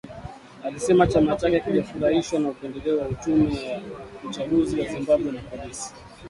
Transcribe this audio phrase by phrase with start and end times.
[0.63, 3.81] Alisema chama chake hakijafurahishwa na upendeleo wa tume ya
[4.29, 5.93] uchaguzi ya Zimbabwe, na polisi.